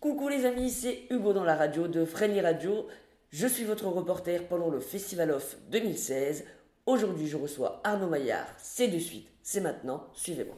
[0.00, 2.86] Coucou les amis, c'est Hugo dans la radio de Friendly Radio.
[3.30, 6.44] Je suis votre reporter pendant le Festival Off 2016.
[6.86, 8.46] Aujourd'hui, je reçois Arnaud Maillard.
[8.56, 10.56] C'est de suite, c'est maintenant, suivez-moi.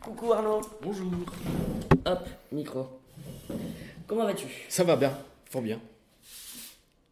[0.00, 0.60] Coucou Arnaud.
[0.82, 1.10] Bonjour.
[2.04, 2.86] Hop, micro.
[4.06, 4.46] Comment vas-tu?
[4.68, 5.12] Ça va bien,
[5.50, 5.80] fort bien.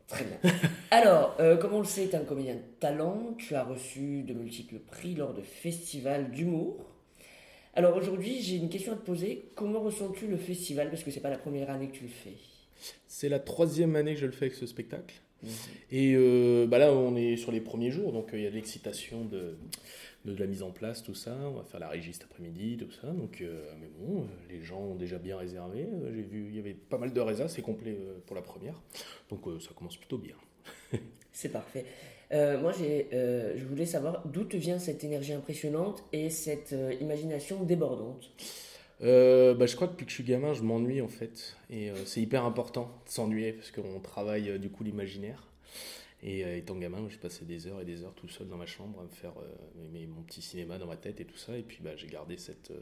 [0.07, 0.53] Très bien.
[0.93, 3.35] Alors, euh, comme on le sait, tu es un comédien de talent.
[3.37, 6.94] Tu as reçu de multiples prix lors de festivals d'humour.
[7.77, 9.47] Alors aujourd'hui, j'ai une question à te poser.
[9.57, 10.91] Comment ressens-tu le festival?
[10.91, 12.37] Parce que c'est pas la première année que tu le fais.
[13.09, 15.15] C'est la troisième année que je le fais avec ce spectacle.
[15.91, 18.51] Et euh, bah là, on est sur les premiers jours, donc euh, il y a
[18.51, 19.57] de l'excitation de,
[20.25, 21.37] de, la mise en place, tout ça.
[21.43, 23.09] On va faire la régie cet après-midi, tout ça.
[23.09, 25.87] Donc, euh, mais bon, les gens ont déjà bien réservé.
[26.15, 28.81] J'ai vu, il y avait pas mal de résas, c'est complet pour la première.
[29.29, 30.37] Donc ça commence plutôt bien.
[31.33, 31.85] c'est parfait.
[32.35, 38.31] Moi, j'ai, je voulais savoir d'où te vient cette énergie impressionnante et cette imagination débordante.
[39.03, 41.57] Euh, bah, je crois que depuis que je suis gamin, je m'ennuie en fait.
[41.71, 45.43] Et euh, c'est hyper important de s'ennuyer parce qu'on travaille euh, du coup l'imaginaire.
[46.23, 48.99] Et étant gamin, j'ai passé des heures et des heures tout seul dans ma chambre
[48.99, 49.35] à me faire
[50.09, 51.55] mon petit cinéma dans ma tête et tout ça.
[51.55, 52.73] Et puis bah, j'ai gardé cette,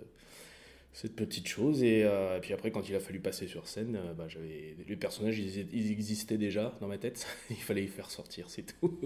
[0.93, 1.83] cette petite chose.
[1.83, 2.07] Et,
[2.41, 6.39] puis après, quand il a fallu passer sur scène, bah, j'avais les personnages, ils, existaient
[6.39, 7.27] déjà dans ma tête.
[7.51, 9.01] il fallait les faire sortir, c'est tout.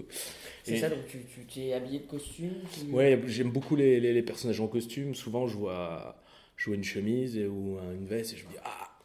[0.63, 2.53] C'est ça, donc tu t'es habillé de costume
[2.89, 5.15] Ouais, j'aime beaucoup les, les, les, personnages en costume.
[5.15, 6.23] Souvent, je vois
[6.57, 8.96] je une chemise ou une veste et je me dis ah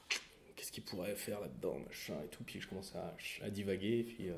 [0.72, 2.42] qu'est-ce qu'il pourrait faire là-dedans machin et tout.
[2.44, 4.34] Puis je commence à, à divaguer puis euh,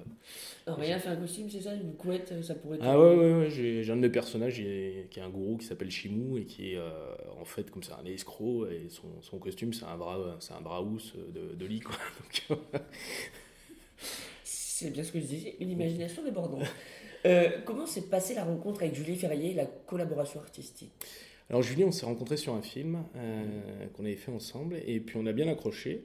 [0.67, 3.51] rien fait un costume c'est ça une couette ça pourrait être ah ouais ouais, ouais
[3.51, 6.77] j'ai un de mes personnages qui est un gourou qui s'appelle Chimou et qui est
[6.77, 10.55] euh, en fait comme ça un escroc et son, son costume c'est un bras c'est
[10.55, 10.99] un braous
[11.33, 11.97] de, de lit quoi.
[14.43, 16.65] C'est bien ce que je disais une imagination débordante.
[17.27, 20.93] Euh, comment s'est passée la rencontre avec Julie Ferrier la collaboration artistique?
[21.51, 25.17] Alors Julie, on s'est rencontrés sur un film euh, qu'on avait fait ensemble, et puis
[25.19, 26.05] on a bien accroché.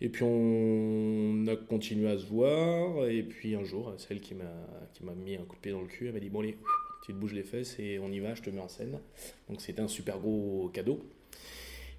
[0.00, 5.14] Et puis on a continué à se voir, et puis un jour, celle qui m'a
[5.14, 6.56] mis un coup de pied dans le cul, elle m'a dit Bon, allez,
[7.04, 9.00] tu te bouges les fesses et on y va, je te mets en scène.
[9.48, 11.00] Donc c'était un super gros cadeau.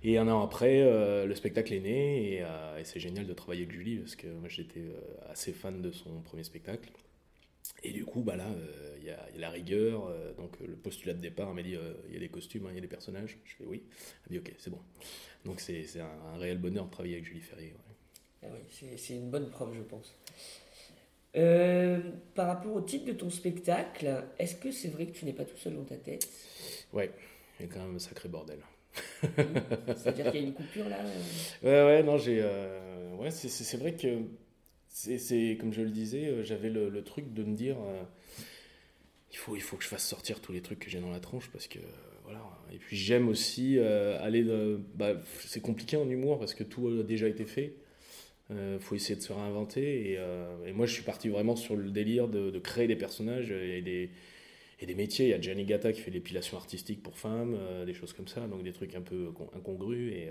[0.02, 3.34] Et un an après, euh, le spectacle est né, et, euh, et c'est génial de
[3.34, 4.86] travailler avec Julie, parce que moi j'étais
[5.30, 6.90] assez fan de son premier spectacle.
[7.84, 10.08] Et du coup, bah là, euh, il y, a la rigueur.
[10.08, 12.70] Euh, donc, le postulat de départ m'a dit euh, il y a des costumes, hein,
[12.72, 13.38] il y a des personnages.
[13.46, 13.84] Je fais oui.
[14.26, 14.80] Elle m'a dit ok, c'est bon.
[15.46, 17.74] Donc, c'est un, réel bonheur de travailler avec Julie Ferrier.
[18.44, 20.16] Ah oui, c'est une bonne preuve, je pense.
[22.36, 25.46] par rapport au titre de ton spectacle, est-ce que c'est vrai que tu n'es pas
[25.46, 26.28] tout seul dans ta tête?
[26.92, 27.12] Ouais,
[27.60, 28.60] il y a quand même un sacré bordel.
[29.22, 30.98] C'est-à-dire qu'il y a une coupure là
[31.64, 32.44] Ouais, ouais, non, j'ai.
[33.18, 34.24] ouais, c'est vrai que
[34.90, 38.04] c'est comme je le disais, euh, j'avais le, truc de me dire euh,
[39.32, 41.20] il, faut, il faut que je fasse sortir tous les trucs que j'ai dans la
[41.20, 41.84] tronche parce que euh,
[42.24, 42.42] voilà.
[42.74, 44.46] Et puis j'aime aussi aller.
[44.94, 47.74] Bah, c'est compliqué en humour parce que tout a déjà été fait.
[48.52, 50.20] Il faut essayer de se réinventer.
[50.66, 53.82] Et, moi, je suis parti vraiment sur le délire de, de créer des personnages et
[53.82, 54.12] des,
[54.80, 55.28] et des métiers.
[55.28, 58.48] Il y a Gianni Gatta qui fait l'épilation artistique pour femmes, des choses comme ça,
[58.48, 60.14] donc des trucs un peu incongrus.
[60.14, 60.30] Et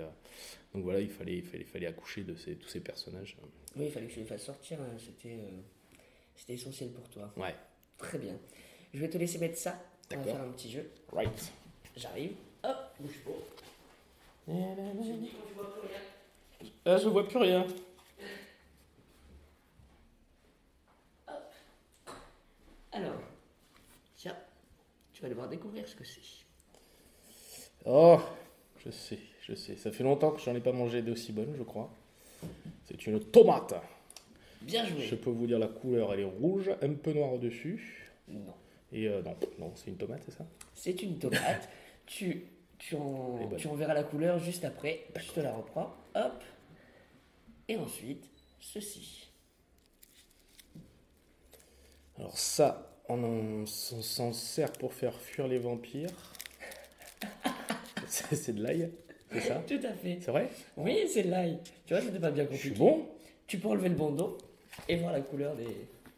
[0.73, 3.37] donc voilà, il fallait, il fallait, fallait accoucher de ces, tous ces personnages.
[3.75, 4.79] Oui, il fallait que je les fasse sortir.
[4.81, 4.97] Hein.
[4.97, 5.61] C'était, euh,
[6.35, 7.31] c'était essentiel pour toi.
[7.37, 7.55] Ouais.
[7.97, 8.37] Très bien.
[8.93, 9.79] Je vais te laisser mettre ça.
[10.11, 10.89] On va faire un petit jeu.
[11.11, 11.51] Right.
[11.95, 12.31] J'arrive.
[12.63, 13.31] Hop, bouge pas.
[14.47, 15.99] Je dis quand tu vois plus rien.
[16.85, 17.67] Ah, je vois plus rien.
[21.27, 21.53] Hop.
[22.91, 23.21] Alors,
[24.15, 24.37] tiens,
[25.19, 26.21] tu vas devoir découvrir ce que c'est.
[27.85, 28.21] Oh,
[28.85, 29.75] je sais, je sais.
[29.75, 31.91] Ça fait longtemps que j'en ai pas mangé d'aussi bonne, je crois.
[32.85, 33.73] C'est une tomate.
[34.61, 35.01] Bien joué.
[35.01, 38.13] Je peux vous dire la couleur, elle est rouge, un peu noire au-dessus.
[38.29, 38.53] Non.
[38.93, 40.45] Et euh, non, non c'est une tomate, c'est ça?
[40.73, 41.67] C'est une tomate.
[42.05, 42.45] tu,
[42.77, 45.05] tu, en, tu en verras la couleur juste après.
[45.17, 45.93] Je te la reprends.
[46.15, 46.41] Hop.
[47.67, 48.23] Et ensuite,
[48.61, 49.27] ceci.
[52.17, 56.09] Alors ça, on s'en sert pour faire fuir les vampires.
[58.07, 58.91] c'est de l'ail
[59.31, 59.63] c'est ça?
[59.67, 60.17] Tout à fait.
[60.21, 60.49] C'est vrai?
[60.77, 61.59] Oui, c'est de l'ail.
[61.85, 62.69] Tu vois, c'était pas bien compliqué.
[62.69, 63.05] Je suis bon.
[63.47, 64.37] Tu peux enlever le bandeau
[64.87, 65.67] et voir la couleur des,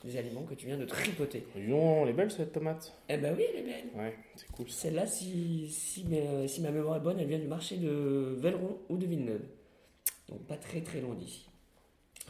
[0.03, 1.45] des aliments que tu viens de tripoter.
[1.55, 2.93] Non, elle est belle cette tomate.
[3.09, 3.85] Eh ben oui, elle est belle.
[3.95, 4.69] Ouais, c'est cool.
[4.69, 6.05] Celle-là, si, si,
[6.47, 9.43] si, ma mémoire est bonne, elle vient du marché de Velleron ou de Villeneuve.
[10.29, 11.47] Donc pas très très loin d'ici.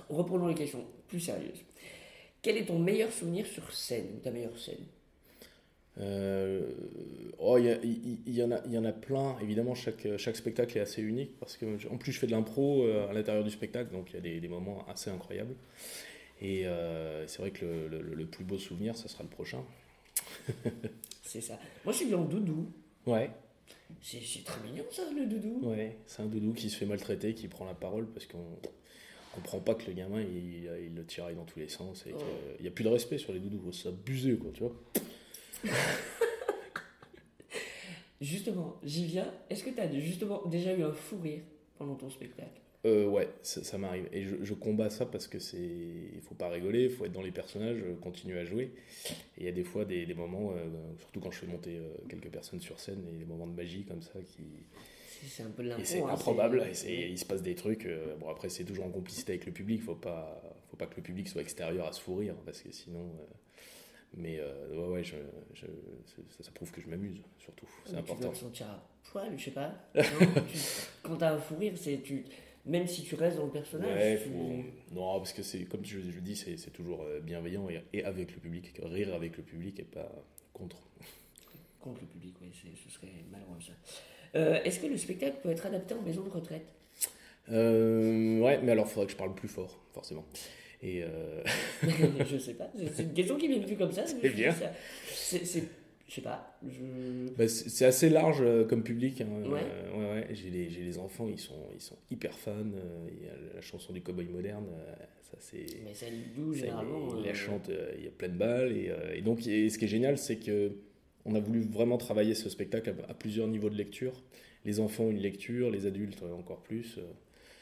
[0.09, 1.63] Reprenons les questions plus sérieuses.
[2.41, 4.85] Quel est ton meilleur souvenir sur scène, ta meilleure scène?
[5.99, 6.71] Euh,
[7.37, 9.37] oh, il y, y, en a, y en a plein.
[9.41, 12.83] Évidemment, chaque, chaque spectacle est assez unique parce que, en plus, je fais de l'impro
[12.83, 15.55] euh, à l'intérieur du spectacle, donc il y a des, des, moments assez incroyables.
[16.41, 19.63] Et euh, c'est vrai que le, le, plus beau souvenir, ça sera le prochain.
[21.23, 21.59] c'est ça.
[21.83, 22.71] Moi, je suis bien en doudou.
[23.05, 23.29] Ouais.
[24.01, 25.69] C'est c'est très mignon ça, le doudou.
[25.69, 28.57] Ouais, c'est un doudou qui se fait maltraiter, qui prend la parole parce qu'on
[29.33, 32.17] comprend pas que le gamin il, il le tiraille dans tous les sens et Oh.
[32.55, 33.71] qu'il n'y a plus de respect sur les doudous.
[33.71, 34.73] C'est abusé quoi, tu vois.
[38.19, 39.31] Justement, j'y viens.
[39.49, 41.41] Est-ce que tu as justement déjà eu un fou rire
[41.77, 42.61] pendant ton spectacle?
[42.85, 44.07] Euh, ouais, ça, ça m'arrive.
[44.11, 45.57] Et je, je combats ça parce que c'est.
[45.57, 48.71] Il faut pas rigoler, il faut être dans les personnages, euh, continuer à jouer.
[49.37, 50.65] Et il y a des fois des, des moments, euh,
[50.99, 53.83] surtout quand je fais monter euh, quelques personnes sur scène, et des moments de magie
[53.85, 54.43] comme ça qui.
[55.27, 55.83] C'est un peu de l'impro.
[55.85, 57.85] C'est hein, improbable, et il se passe des trucs.
[57.85, 60.95] euh, bon, après, c'est toujours en complicité avec le public, faut pas, faut pas que
[60.97, 62.99] le public soit extérieur à se fou rire, parce que sinon.
[63.19, 63.25] euh,
[64.13, 65.15] mais euh, ouais, ouais, je,
[65.53, 65.65] je-
[66.35, 67.65] ça, ça prouve que je m'amuse, surtout.
[67.85, 68.25] C'est Mais Tu important.
[68.25, 69.73] dois te sentir à poil, je sais pas.
[69.95, 70.03] Non,
[70.51, 70.57] tu-
[71.01, 72.25] quand t'as un fou rire, c'est tu.
[72.65, 75.83] Même si tu restes dans le personnage, Ouais, tu- faut- Non, parce que c'est comme
[75.85, 79.79] je, je dis, c'est toujours bienveillant et, et avec le public, rire avec le public
[79.79, 80.11] et pas
[80.53, 80.77] contre.
[81.79, 83.73] contre le public, oui, ce serait malheureux ça.
[84.35, 86.65] Euh, Est-ce que le spectacle peut être adapté en maison de retraite?
[87.51, 90.25] Euh, ouais, mais alors faudrait que je parle plus fort, forcément.
[90.81, 91.43] Et euh,
[92.29, 94.05] Je sais pas, c'est une question qui m'est venue comme ça.
[94.07, 94.53] C'est bien.
[95.07, 95.43] C'est,
[96.07, 97.29] je sais pas, je...
[97.37, 99.21] bah, c'est assez large euh, comme public.
[99.21, 99.61] hein, Ouais.
[99.63, 100.27] euh, ouais, ouais.
[100.35, 102.51] J'ai les, enfants, ils sont, ils sont hyper fans.
[102.51, 104.65] euh, Il y a la chanson du cowboy moderne,
[105.21, 105.65] ça c'est.
[105.85, 107.13] Mais celle d'où, généralement...
[107.15, 108.71] il, il la chante, il y a plein de balles.
[108.75, 110.73] Et, et donc, et ce qui est génial, c'est que
[111.25, 114.13] on a voulu vraiment travailler ce spectacle à, à plusieurs niveaux de lecture.
[114.65, 116.97] Les enfants ont une lecture, les adultes euh, encore plus.
[116.97, 117.01] euh.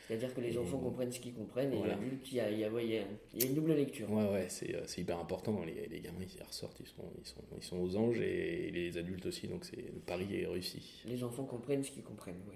[0.07, 1.93] C'est-à-dire que les enfants comprennent ce qu'ils comprennent et Voilà.
[1.95, 3.03] les adultes, il y a, il y, a, ouais, il y a-
[3.35, 4.11] il y a une double lecture.
[4.11, 5.63] Ouais, ouais, c'est euh, hyper important.
[5.63, 8.97] Les, les gamins, ils ressortent, ils sont, ils, sont, ils sont aux anges et, les
[8.97, 9.47] adultes aussi.
[9.47, 11.03] Donc, c'est le pari est réussi.
[11.05, 12.55] Les enfants comprennent ce qu'ils comprennent, oui.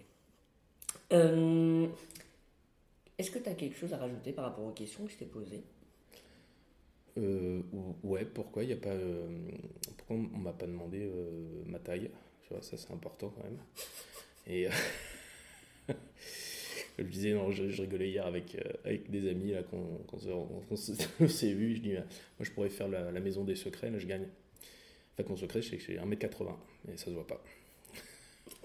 [1.12, 1.88] Euh,
[3.20, 5.26] Est-ce que tu as quelque chose à rajouter par rapport aux questions que je t'ai
[5.26, 5.64] posées?
[7.18, 8.90] Euh, ou- ouais, pourquoi il a pas.
[8.90, 9.28] euh,
[9.98, 12.10] pourquoi on m'a pas demandé euh, ma taille?
[12.48, 13.58] Tu vois, ça c'est important quand même.
[14.48, 14.68] Et.
[14.68, 14.72] euh,
[17.00, 18.56] Je disais, non, je, je rigolais hier avec,
[18.86, 19.64] avec des amis là,
[20.76, 21.76] se- on s'est vu.
[21.76, 24.28] Je dis, euh, moi je pourrais faire la, la maison des secrets, là je gagne.
[25.18, 26.56] Enfin, mon secret, c'est que j'ai 1m80,
[26.88, 27.44] mais ça se voit pas.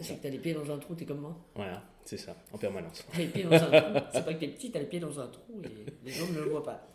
[0.00, 1.36] C'est que tu as les pieds dans un trou, t'es comme moi.
[1.54, 3.04] Voilà, c'est ça, en permanence.
[3.10, 4.06] T'as les pieds dans un trou.
[4.12, 6.40] C'est pas que t'es petit, t'as les pieds dans un trou et les gens ne
[6.40, 6.86] le voient pas.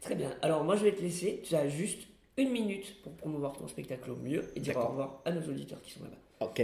[0.00, 0.30] Très bien.
[0.42, 1.42] Alors moi je vais te laisser.
[1.44, 2.00] Tu as juste
[2.36, 5.80] une minute pour promouvoir ton spectacle au mieux et dire au revoir à nos auditeurs
[5.82, 6.46] qui sont là-bas.
[6.46, 6.62] Ok.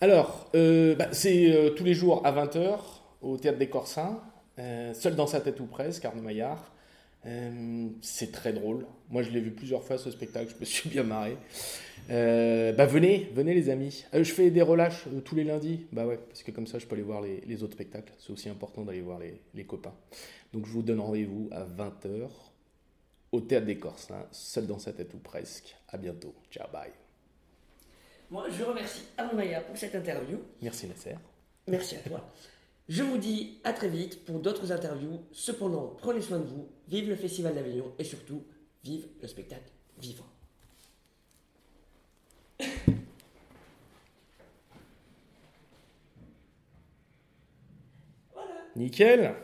[0.00, 2.78] Alors, euh, bah, c'est euh, tous les jours à 20h
[3.22, 4.20] au Théâtre des Corsins,
[4.58, 6.72] euh, seul dans sa tête ou presque, Arnaud Maillard.
[7.26, 8.86] Euh, c'est très drôle.
[9.10, 11.36] Moi, je l'ai vu plusieurs fois ce spectacle, je me suis bien marré.
[12.10, 14.04] Euh, bah, venez, venez les amis.
[14.14, 15.86] Euh, je fais des relâches euh, tous les lundis.
[15.92, 18.12] Bah ouais, parce que comme ça, je peux aller voir les, les autres spectacles.
[18.18, 19.94] C'est aussi important d'aller voir les, les copains.
[20.52, 22.28] Donc, je vous donne rendez-vous à 20h
[23.32, 25.76] au Théâtre des Corsins, seul dans sa tête ou presque.
[25.88, 26.34] À bientôt.
[26.50, 26.92] Ciao, bye.
[28.30, 30.38] Moi je remercie Arnaud Maya pour cette interview.
[30.62, 31.14] Merci Nasser.
[31.68, 32.32] Merci à toi.
[32.88, 35.20] Je vous dis à très vite pour d'autres interviews.
[35.32, 38.44] Cependant, prenez soin de vous, vive le Festival d'Avignon et surtout,
[38.82, 40.26] vive le spectacle vivant.
[48.76, 49.34] Nickel.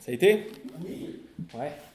[0.00, 0.50] Ça a été?
[1.54, 1.72] Ouais.